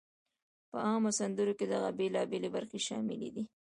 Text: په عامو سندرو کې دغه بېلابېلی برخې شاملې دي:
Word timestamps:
په 0.69 0.77
عامو 0.87 1.11
سندرو 1.19 1.53
کې 1.59 1.65
دغه 1.73 1.89
بېلابېلی 1.99 2.49
برخې 2.55 2.79
شاملې 2.87 3.29
دي: 3.35 3.43